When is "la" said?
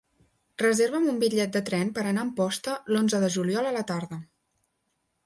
3.77-3.85